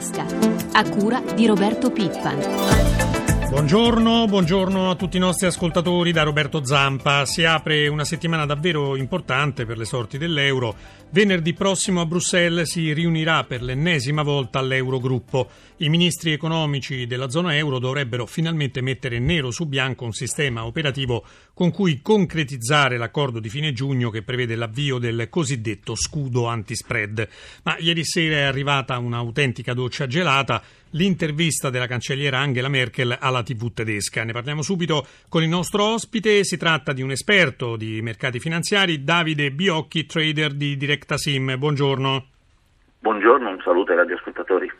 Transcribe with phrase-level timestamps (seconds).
[0.00, 0.24] tasca,
[0.72, 2.89] a cura di Roberto Pippan.
[3.50, 7.26] Buongiorno, buongiorno a tutti i nostri ascoltatori da Roberto Zampa.
[7.26, 10.76] Si apre una settimana davvero importante per le sorti dell'euro.
[11.10, 15.50] Venerdì prossimo a Bruxelles si riunirà per l'ennesima volta l'Eurogruppo.
[15.78, 21.24] I ministri economici della zona euro dovrebbero finalmente mettere nero su bianco un sistema operativo
[21.52, 27.28] con cui concretizzare l'accordo di fine giugno che prevede l'avvio del cosiddetto scudo antispread.
[27.64, 30.62] Ma ieri sera è arrivata un'autentica doccia gelata
[30.92, 34.24] l'intervista della cancelliera Angela Merkel alla TV tedesca.
[34.24, 39.04] Ne parliamo subito con il nostro ospite, si tratta di un esperto di mercati finanziari,
[39.04, 41.56] Davide Biocchi, trader di Directasim.
[41.56, 42.26] Buongiorno.
[43.00, 44.70] Buongiorno, un saluto ai radioascoltatori.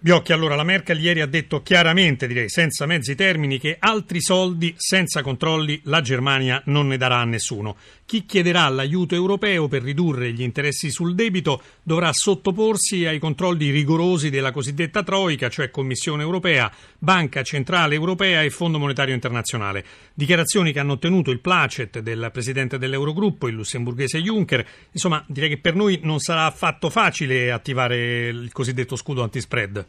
[0.00, 4.72] Biocchi, allora la Merkel ieri ha detto chiaramente, direi senza mezzi termini, che altri soldi
[4.76, 7.76] senza controlli la Germania non ne darà a nessuno.
[8.06, 14.30] Chi chiederà l'aiuto europeo per ridurre gli interessi sul debito dovrà sottoporsi ai controlli rigorosi
[14.30, 19.84] della cosiddetta Troica, cioè Commissione europea, Banca Centrale Europea e Fondo Monetario Internazionale.
[20.14, 24.64] Dichiarazioni che hanno ottenuto il placet del presidente dell'Eurogruppo, il lussemburghese Juncker.
[24.92, 29.86] Insomma, direi che per noi non sarà affatto facile attivare il cosiddetto scudo antispread.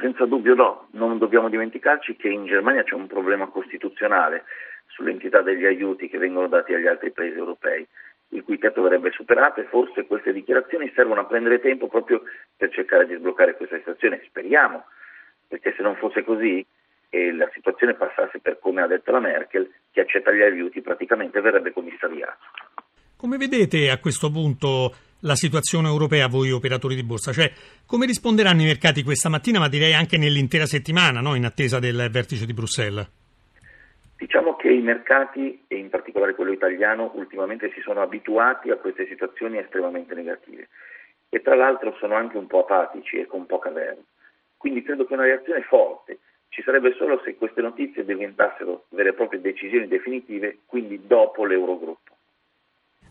[0.00, 4.44] Senza dubbio no, non dobbiamo dimenticarci che in Germania c'è un problema costituzionale
[4.86, 7.86] sull'entità degli aiuti che vengono dati agli altri paesi europei,
[8.30, 12.22] il cui tetto verrebbe superato e forse queste dichiarazioni servono a prendere tempo proprio
[12.56, 14.22] per cercare di sbloccare questa situazione.
[14.26, 14.84] Speriamo,
[15.46, 16.64] perché se non fosse così
[17.10, 21.40] e la situazione passasse per come ha detto la Merkel, chi accetta gli aiuti praticamente
[21.40, 22.38] verrebbe commissariato.
[23.16, 27.32] Come vedete a questo punto la situazione europea, voi operatori di borsa?
[27.32, 27.50] Cioè,
[27.86, 31.34] come risponderanno i mercati questa mattina, ma direi anche nell'intera settimana, no?
[31.34, 33.08] in attesa del vertice di Bruxelles?
[34.16, 39.06] Diciamo che i mercati, e in particolare quello italiano, ultimamente si sono abituati a queste
[39.06, 40.68] situazioni estremamente negative
[41.30, 44.02] e tra l'altro sono anche un po' apatici e con poca verve.
[44.56, 46.18] Quindi credo che una reazione forte
[46.50, 52.09] ci sarebbe solo se queste notizie diventassero vere e proprie decisioni definitive, quindi dopo l'Eurogruppo.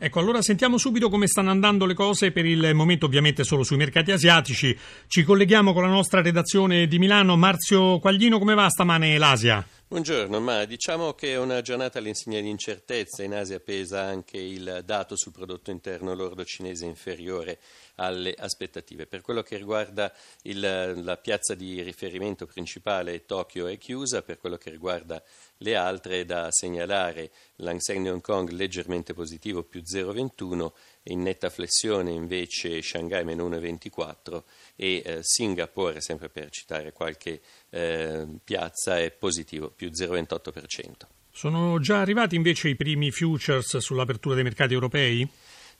[0.01, 3.75] Ecco, allora sentiamo subito come stanno andando le cose per il momento, ovviamente solo sui
[3.75, 4.75] mercati asiatici.
[5.07, 7.35] Ci colleghiamo con la nostra redazione di Milano.
[7.35, 9.65] Marzio Quaglino, come va stamane l'Asia?
[9.91, 13.23] Buongiorno, ma diciamo che è una giornata all'insegna di incertezza.
[13.23, 17.57] In Asia pesa anche il dato sul prodotto interno lordo cinese inferiore
[17.95, 19.07] alle aspettative.
[19.07, 20.13] Per quello che riguarda
[20.43, 20.59] il,
[21.03, 25.23] la piazza di riferimento principale, Tokyo è chiusa, per quello che riguarda
[25.57, 30.71] le altre da segnalare l'Hang Seng di Hong Kong leggermente positivo più 0,21
[31.03, 34.43] in netta flessione invece Shanghai meno 1,24
[34.81, 40.91] e eh, Singapore, sempre per citare qualche eh, piazza, è positivo più 0,28%.
[41.29, 45.27] Sono già arrivati invece i primi futures sull'apertura dei mercati europei?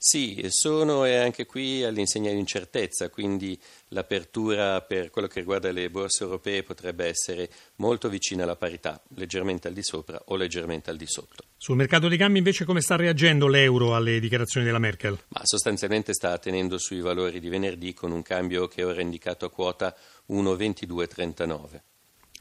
[0.02, 5.90] Sì, sono e anche qui all'insegna di incertezza, quindi l'apertura per quello che riguarda le
[5.90, 10.96] borse europee potrebbe essere molto vicina alla parità, leggermente al di sopra o leggermente al
[10.96, 11.44] di sotto.
[11.58, 15.18] Sul mercato dei cambi invece come sta reagendo l'euro alle dichiarazioni della Merkel?
[15.28, 19.44] Ma sostanzialmente sta tenendo sui valori di venerdì con un cambio che ora è indicato
[19.44, 19.94] a quota
[20.30, 21.82] 1,2239.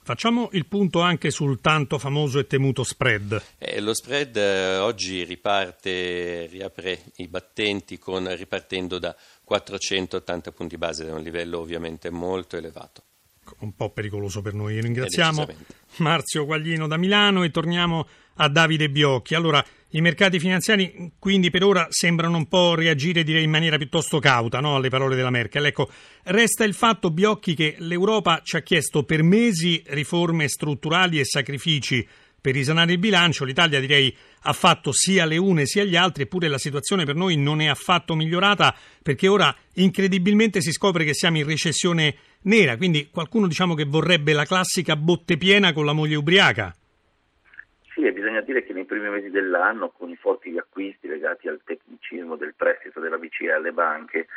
[0.09, 3.43] Facciamo il punto anche sul tanto famoso e temuto spread.
[3.59, 11.05] Eh, lo spread eh, oggi riparte, riapre i battenti con, ripartendo da 480 punti base,
[11.05, 13.03] da un livello ovviamente molto elevato.
[13.59, 14.81] Un po' pericoloso per noi.
[14.81, 15.47] Ringraziamo
[15.97, 18.07] Marzio Quaglino da Milano e torniamo
[18.41, 19.35] a Davide Biocchi.
[19.35, 24.19] Allora, i mercati finanziari quindi per ora sembrano un po' reagire direi in maniera piuttosto
[24.19, 25.65] cauta no, alle parole della Merkel.
[25.65, 25.89] Ecco,
[26.23, 32.07] resta il fatto, Biocchi, che l'Europa ci ha chiesto per mesi riforme strutturali e sacrifici
[32.39, 33.43] per risanare il bilancio.
[33.43, 37.35] L'Italia direi ha fatto sia le une sia gli altri, eppure la situazione per noi
[37.35, 38.73] non è affatto migliorata
[39.03, 44.31] perché ora incredibilmente si scopre che siamo in recessione nera, quindi qualcuno diciamo che vorrebbe
[44.31, 46.73] la classica botte piena con la moglie ubriaca.
[47.99, 52.37] Sì, bisogna dire che nei primi mesi dell'anno, con i forti acquisti legati al tecnicismo
[52.37, 54.27] del prestito della BCE alle banche,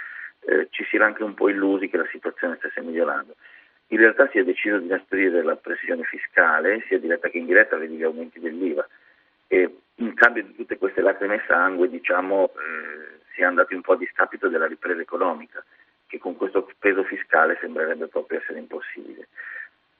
[0.40, 3.36] eh, ci si era anche un po' illusi che la situazione stesse migliorando.
[3.88, 7.94] In realtà si è deciso di inasprire la pressione fiscale, sia diretta che indiretta, vedi
[7.94, 8.84] gli aumenti dell'IVA.
[9.46, 13.82] E in cambio di tutte queste lacrime e sangue, diciamo, eh, si è andati un
[13.82, 15.64] po' a discapito della ripresa economica,
[16.08, 19.28] che con questo peso fiscale sembrerebbe proprio essere impossibile.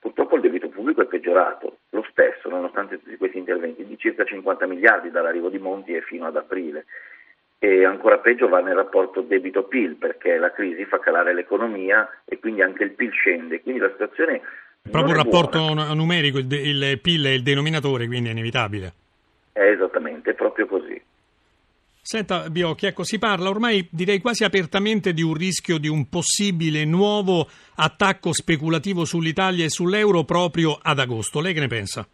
[0.03, 4.67] Purtroppo il debito pubblico è peggiorato, lo stesso, nonostante tutti questi interventi, di circa 50
[4.67, 6.87] miliardi dall'arrivo di Monti e fino ad aprile.
[7.61, 12.63] E ancora peggio va nel rapporto debito-PIL, perché la crisi fa calare l'economia e quindi
[12.63, 13.63] anche il PIL scende.
[13.63, 14.41] Quindi la situazione.
[14.91, 15.95] Proprio un rapporto buona.
[15.95, 18.93] numerico, il, il PIL è il denominatore, quindi è inevitabile.
[19.53, 21.01] È esattamente, è proprio così.
[22.05, 26.85] Senta Biocchi, ecco, si parla ormai direi quasi apertamente di un rischio di un possibile
[26.85, 27.47] nuovo
[27.77, 31.41] attacco speculativo sull'Italia e sull'euro proprio ad agosto.
[31.41, 32.05] Lei che ne pensa?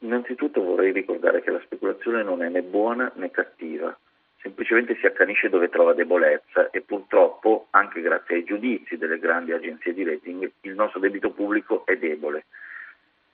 [0.00, 3.98] Innanzitutto vorrei ricordare che la speculazione non è né buona né cattiva,
[4.42, 9.94] semplicemente si accanisce dove trova debolezza e purtroppo, anche grazie ai giudizi delle grandi agenzie
[9.94, 12.44] di rating, il nostro debito pubblico è debole.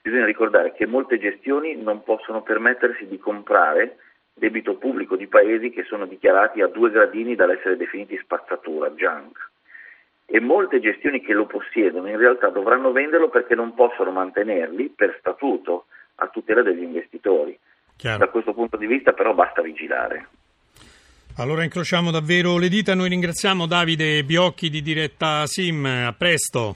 [0.01, 3.97] Bisogna ricordare che molte gestioni non possono permettersi di comprare
[4.37, 9.49] debito pubblico di paesi che sono dichiarati a due gradini dall'essere definiti spazzatura, junk.
[10.25, 15.15] E molte gestioni che lo possiedono in realtà dovranno venderlo perché non possono mantenerli per
[15.19, 15.85] statuto
[16.15, 17.57] a tutela degli investitori.
[17.95, 18.19] Chiaro.
[18.19, 20.27] Da questo punto di vista però basta vigilare.
[21.37, 26.75] Allora incrociamo davvero le dita, noi ringraziamo Davide Biocchi di Diretta Sim, a presto.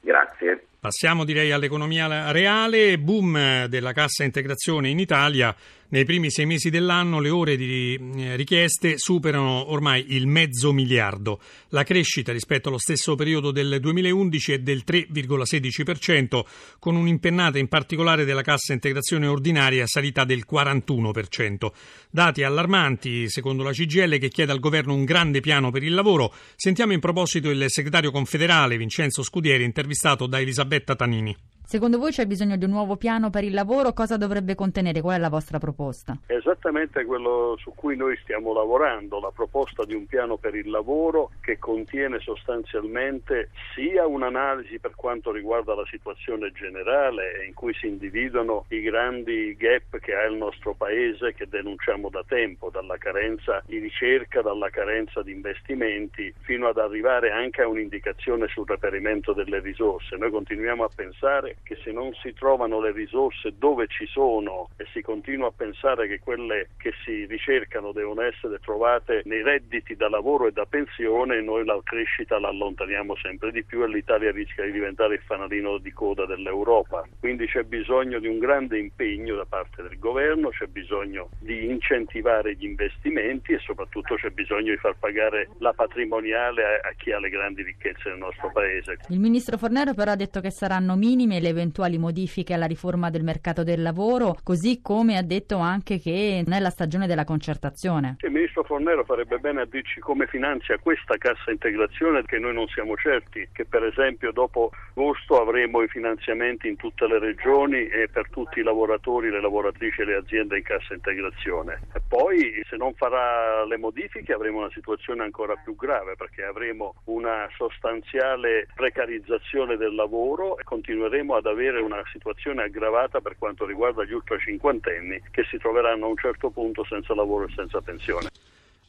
[0.00, 0.66] Grazie.
[0.86, 5.52] Passiamo direi all'economia reale, boom della cassa integrazione in Italia.
[5.88, 11.40] Nei primi sei mesi dell'anno le ore di eh, richieste superano ormai il mezzo miliardo.
[11.68, 16.40] La crescita rispetto allo stesso periodo del 2011 è del 3,16%,
[16.80, 21.70] con un'impennata in particolare della cassa integrazione ordinaria salita del 41%.
[22.10, 26.34] Dati allarmanti, secondo la CGL, che chiede al governo un grande piano per il lavoro.
[26.56, 31.36] Sentiamo in proposito il segretario confederale Vincenzo Scudieri, intervistato da Elisabetta でたたにに。
[31.68, 33.92] Secondo voi c'è bisogno di un nuovo piano per il lavoro?
[33.92, 35.00] Cosa dovrebbe contenere?
[35.00, 36.16] Qual è la vostra proposta?
[36.28, 41.32] Esattamente quello su cui noi stiamo lavorando, la proposta di un piano per il lavoro
[41.40, 48.66] che contiene sostanzialmente sia un'analisi per quanto riguarda la situazione generale in cui si individuano
[48.68, 53.78] i grandi gap che ha il nostro paese che denunciamo da tempo, dalla carenza di
[53.78, 60.16] ricerca, dalla carenza di investimenti, fino ad arrivare anche a un'indicazione sul reperimento delle risorse.
[60.16, 64.86] Noi continuiamo a pensare che se non si trovano le risorse dove ci sono e
[64.92, 70.08] si continua a pensare che quelle che si ricercano devono essere trovate nei redditi da
[70.08, 74.64] lavoro e da pensione, noi la crescita la allontaniamo sempre di più e l'Italia rischia
[74.64, 77.06] di diventare il fanalino di coda dell'Europa.
[77.18, 82.54] Quindi c'è bisogno di un grande impegno da parte del governo, c'è bisogno di incentivare
[82.54, 87.28] gli investimenti e soprattutto c'è bisogno di far pagare la patrimoniale a, chi ha le
[87.28, 88.98] grandi ricchezze nel nostro paese.
[89.08, 93.10] Il ministro Fornero però ha detto che saranno minime le le eventuali modifiche alla riforma
[93.10, 97.24] del mercato del lavoro, così come ha detto anche che non è la stagione della
[97.24, 98.16] concertazione.
[98.20, 102.66] Il ministro Fornero farebbe bene a dirci come finanzia questa cassa integrazione, che noi non
[102.68, 108.08] siamo certi che per esempio dopo agosto avremo i finanziamenti in tutte le regioni e
[108.08, 111.80] per tutti i lavoratori, le lavoratrici e le aziende in cassa integrazione.
[111.94, 116.94] E poi se non farà le modifiche avremo una situazione ancora più grave perché avremo
[117.04, 124.04] una sostanziale precarizzazione del lavoro e continueremo ad avere una situazione aggravata per quanto riguarda
[124.04, 128.28] gli ultra cinquantenni che si troveranno a un certo punto senza lavoro e senza pensione.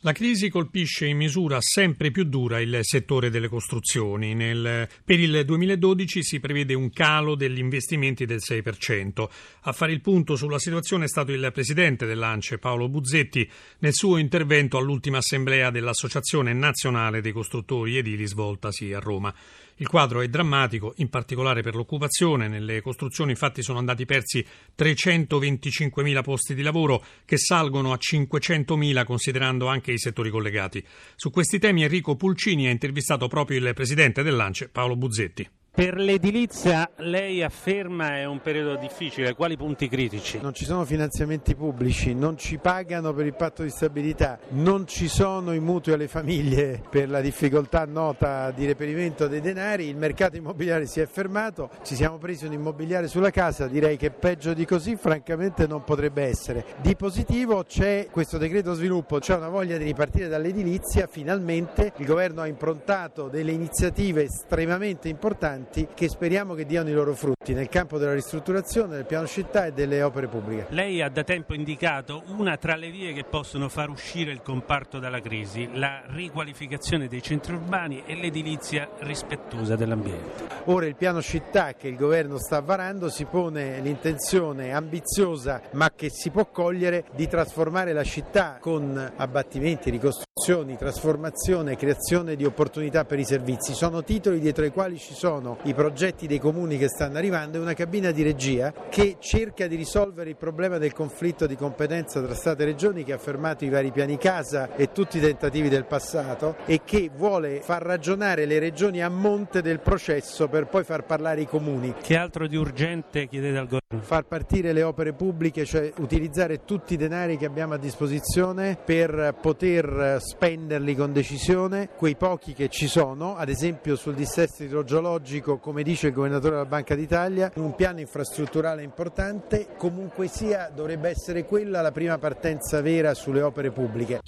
[0.02, 4.36] La crisi colpisce in misura sempre più dura il settore delle costruzioni.
[4.36, 9.28] Nel, per il 2012 si prevede un calo degli investimenti del 6%.
[9.62, 14.18] A fare il punto sulla situazione è stato il presidente dell'ANCE, Paolo Buzzetti, nel suo
[14.18, 19.34] intervento all'ultima assemblea dell'Associazione Nazionale dei Costruttori Edili svoltasi a Roma.
[19.80, 22.48] Il quadro è drammatico, in particolare per l'occupazione.
[22.48, 24.44] Nelle costruzioni infatti sono andati persi
[24.76, 30.84] 325.000 posti di lavoro che salgono a 500.000 considerando anche i settori collegati.
[31.16, 35.48] Su questi temi Enrico Pulcini ha intervistato proprio il presidente dell'ANCE, Paolo Buzzetti.
[35.78, 40.40] Per l'edilizia lei afferma è un periodo difficile, quali punti critici?
[40.42, 45.08] Non ci sono finanziamenti pubblici, non ci pagano per il patto di stabilità, non ci
[45.08, 50.36] sono i mutui alle famiglie per la difficoltà nota di reperimento dei denari, il mercato
[50.36, 54.66] immobiliare si è fermato, ci siamo presi un immobiliare sulla casa, direi che peggio di
[54.66, 56.66] così francamente non potrebbe essere.
[56.82, 62.42] Di positivo c'è questo decreto sviluppo, c'è una voglia di ripartire dall'edilizia, finalmente il governo
[62.42, 67.70] ha improntato delle iniziative estremamente importanti importanti che speriamo che diano i loro frutti nel
[67.70, 70.68] campo della ristrutturazione, del piano città e delle opere pubbliche.
[70.70, 75.00] Lei ha da tempo indicato una tra le vie che possono far uscire il comparto
[75.00, 80.56] dalla crisi, la riqualificazione dei centri urbani e l'edilizia rispettosa dell'ambiente.
[80.66, 86.10] Ora il piano città che il governo sta varando si pone l'intenzione ambiziosa ma che
[86.10, 93.20] si può cogliere di trasformare la città con abbattimenti, ricostruzioni, trasformazione, creazione di opportunità per
[93.20, 93.74] i servizi.
[93.74, 97.58] Sono titoli dietro i quali ci sono sono i progetti dei comuni che stanno arrivando
[97.58, 102.22] e una cabina di regia che cerca di risolvere il problema del conflitto di competenza
[102.22, 105.70] tra Stato e Regioni che ha fermato i vari piani casa e tutti i tentativi
[105.70, 110.84] del passato e che vuole far ragionare le regioni a monte del processo per poi
[110.84, 111.94] far parlare i comuni.
[112.02, 113.86] Che altro di urgente chiedete al governo?
[114.02, 119.36] Far partire le opere pubbliche, cioè utilizzare tutti i denari che abbiamo a disposizione per
[119.42, 125.84] poter spenderli con decisione, quei pochi che ci sono, ad esempio sul dissesto idrogeologico, come
[125.84, 131.80] dice il governatore della Banca d'Italia, un piano infrastrutturale importante, comunque sia dovrebbe essere quella
[131.82, 134.20] la prima partenza vera sulle opere pubbliche.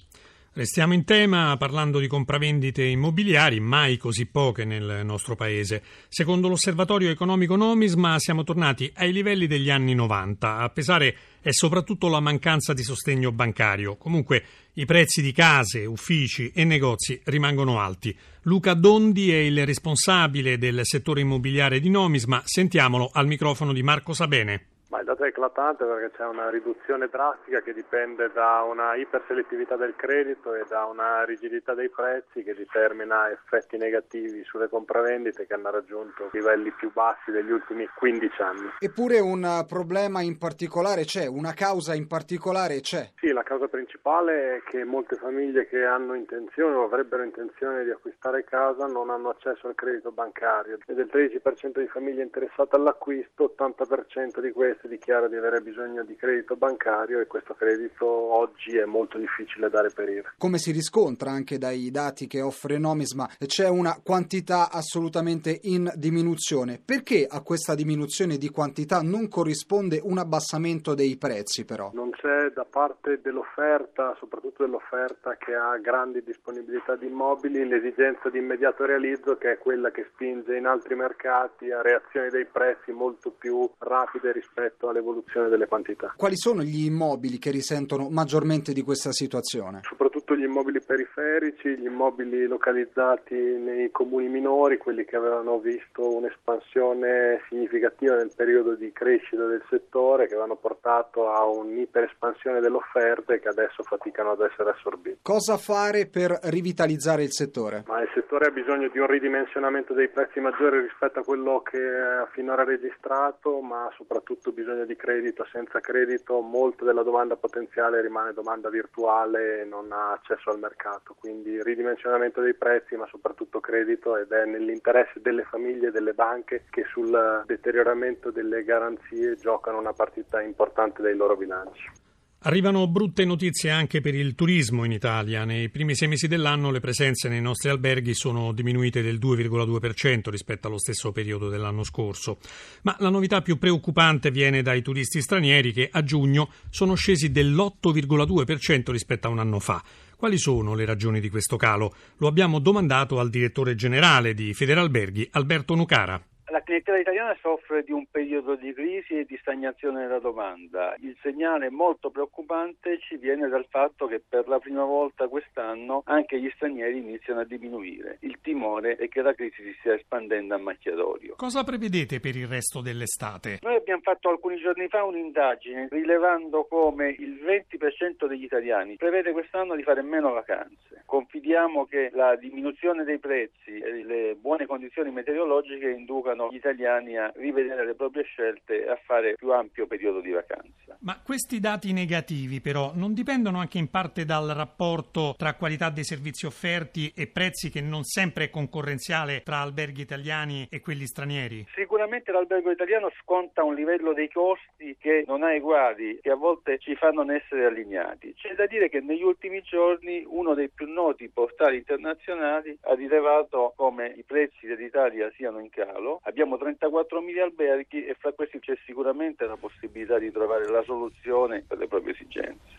[0.53, 5.84] Restiamo in tema parlando di compravendite immobiliari, mai così poche nel nostro paese.
[6.08, 12.08] Secondo l'osservatorio economico Nomisma siamo tornati ai livelli degli anni 90, a pesare è soprattutto
[12.08, 13.96] la mancanza di sostegno bancario.
[13.96, 18.18] Comunque i prezzi di case, uffici e negozi rimangono alti.
[18.44, 24.13] Luca Dondi è il responsabile del settore immobiliare di Nomisma, sentiamolo al microfono di Marco
[24.13, 24.78] Sabene.
[24.89, 29.75] Ma il dato è eclatante perché c'è una riduzione drastica che dipende da una iperselettività
[29.75, 35.53] del credito e da una rigidità dei prezzi che determina effetti negativi sulle compravendite che
[35.53, 38.69] hanno raggiunto livelli più bassi degli ultimi 15 anni.
[38.79, 43.12] Eppure un problema in particolare c'è, una causa in particolare c'è.
[43.19, 47.91] Sì, la causa principale è che molte famiglie che hanno intenzione o avrebbero intenzione di
[47.91, 53.53] acquistare casa non hanno accesso al credito bancario e del 13% di famiglie interessate all'acquisto,
[53.55, 58.86] 80% di queste dichiara di avere bisogno di credito bancario e questo credito oggi è
[58.86, 60.33] molto difficile da reperire.
[60.38, 66.79] Come si riscontra anche dai dati che offre Nomisma, c'è una quantità assolutamente in diminuzione.
[66.83, 71.91] Perché a questa diminuzione di quantità non corrisponde un abbassamento dei prezzi però?
[71.93, 78.38] Non c'è da parte dell'offerta, soprattutto dell'offerta che ha grandi disponibilità di immobili, l'esigenza di
[78.38, 83.31] immediato realizzo che è quella che spinge in altri mercati a reazioni dei prezzi molto
[83.31, 86.13] più rapide rispetto rispetto all'evoluzione delle quantità.
[86.15, 89.81] Quali sono gli immobili che risentono maggiormente di questa situazione?
[89.83, 97.41] Soprattutto gli immobili periferici, gli immobili localizzati nei comuni minori, quelli che avevano visto un'espansione
[97.48, 103.50] significativa nel periodo di crescita del settore, che avevano portato a un'iperespansione dell'offerta e che
[103.50, 105.19] adesso faticano ad essere assorbiti.
[105.21, 107.83] Cosa fare per rivitalizzare il settore?
[107.88, 111.79] Ma il settore ha bisogno di un ridimensionamento dei prezzi maggiori rispetto a quello che
[111.79, 118.33] ha finora registrato, ma soprattutto bisogno di credito, senza credito molto della domanda potenziale rimane
[118.33, 124.17] domanda virtuale e non ha accesso al mercato, quindi ridimensionamento dei prezzi ma soprattutto credito
[124.17, 129.93] ed è nell'interesse delle famiglie e delle banche che sul deterioramento delle garanzie giocano una
[129.93, 132.07] partita importante dei loro bilanci.
[132.43, 135.43] Arrivano brutte notizie anche per il turismo in Italia.
[135.43, 140.67] Nei primi sei mesi dell'anno le presenze nei nostri alberghi sono diminuite del 2,2% rispetto
[140.67, 142.38] allo stesso periodo dell'anno scorso.
[142.84, 148.89] Ma la novità più preoccupante viene dai turisti stranieri che a giugno sono scesi dell'8,2%
[148.91, 149.84] rispetto a un anno fa.
[150.15, 151.93] Quali sono le ragioni di questo calo?
[152.19, 156.24] Lo abbiamo domandato al direttore generale di Federalberghi, Alberto Nucara.
[156.51, 160.96] La clientela italiana soffre di un periodo di crisi e di stagnazione della domanda.
[161.00, 166.39] Il segnale molto preoccupante ci viene dal fatto che per la prima volta quest'anno anche
[166.39, 168.18] gli stranieri iniziano a diminuire.
[168.22, 171.36] Il timore è che la crisi si stia espandendo a macchiatorio.
[171.36, 173.60] Cosa prevedete per il resto dell'estate?
[173.62, 179.75] Noi abbiamo fatto alcuni giorni fa un'indagine rilevando come il 20% degli italiani prevede quest'anno
[179.75, 181.03] di fare meno vacanze.
[181.06, 187.17] Confidiamo che la diminuzione dei prezzi e le buone condizioni meteorologiche inducano spingono gli italiani
[187.17, 190.98] a rivedere le proprie scelte e a fare più ampio periodo di vacanza.
[191.01, 196.03] Ma questi dati negativi però non dipendono anche in parte dal rapporto tra qualità dei
[196.03, 201.65] servizi offerti e prezzi che non sempre è concorrenziale tra alberghi italiani e quelli stranieri?
[201.75, 206.79] Sicuramente l'albergo italiano sconta un livello dei costi che non ha eguali, che a volte
[206.79, 208.34] ci fa non essere allineati.
[208.36, 213.74] C'è da dire che negli ultimi giorni uno dei più noti portali internazionali ha rilevato
[213.75, 219.48] come i prezzi dell'Italia siano in calo, Abbiamo 34.000 alberghi e fra questi c'è sicuramente
[219.48, 222.77] la possibilità di trovare la soluzione per le proprie esigenze.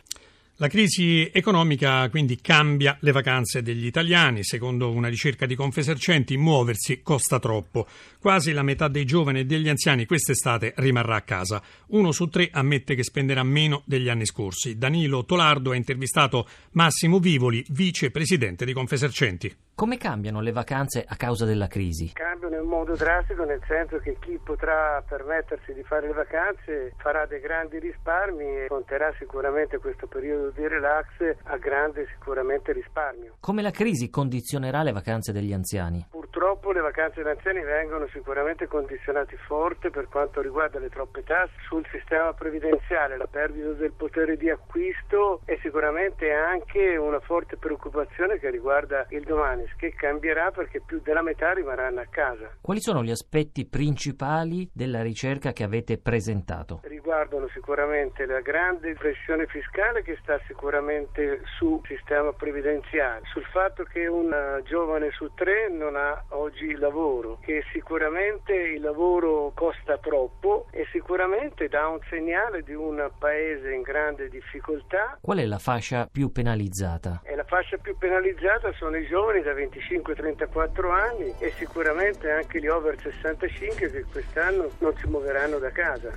[0.60, 4.44] La crisi economica quindi cambia le vacanze degli italiani.
[4.44, 7.88] Secondo una ricerca di Confesercenti, muoversi costa troppo.
[8.20, 11.60] Quasi la metà dei giovani e degli anziani quest'estate rimarrà a casa.
[11.88, 14.78] Uno su tre ammette che spenderà meno degli anni scorsi.
[14.78, 19.52] Danilo Tolardo ha intervistato Massimo Vivoli, vicepresidente di Confesercenti.
[19.80, 22.12] Come cambiano le vacanze a causa della crisi?
[22.12, 27.24] Cambiano in modo drastico nel senso che chi potrà permettersi di fare le vacanze farà
[27.24, 31.06] dei grandi risparmi e conterà sicuramente questo periodo di relax
[31.44, 33.36] a grande sicuramente risparmio.
[33.40, 36.08] Come la crisi condizionerà le vacanze degli anziani?
[36.10, 41.54] Purtroppo le vacanze da anziani vengono sicuramente condizionate forte per quanto riguarda le troppe tasse
[41.66, 48.38] sul sistema previdenziale, la perdita del potere di acquisto e sicuramente anche una forte preoccupazione
[48.38, 52.56] che riguarda il domani, che cambierà perché più della metà rimarranno a casa.
[52.60, 56.80] Quali sono gli aspetti principali della ricerca che avete presentato?
[56.84, 64.06] Riguardano sicuramente la grande pressione fiscale che sta sicuramente sul sistema previdenziale, sul fatto che
[64.06, 70.86] un giovane su tre non ha oggi lavoro, che sicuramente il lavoro costa troppo e
[70.92, 75.18] sicuramente dà un segnale di un paese in grande difficoltà.
[75.20, 77.20] Qual è la fascia più penalizzata?
[77.24, 82.60] E la fascia più penalizzata sono i giovani da 25 34 anni e sicuramente anche
[82.60, 86.10] gli over 65 che quest'anno non si muoveranno da casa.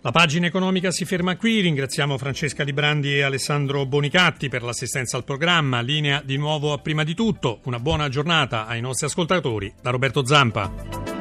[0.00, 5.24] La pagina economica si ferma qui, ringraziamo Francesca Librandi e Alessandro Bonicatti per l'assistenza al
[5.24, 9.90] programma, linea di nuovo a prima di tutto, una buona giornata ai nostri ascoltatori da
[9.90, 11.17] Roberto Zampa.